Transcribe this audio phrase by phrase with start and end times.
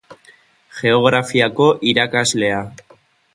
[0.77, 2.63] Geografiako irakaslea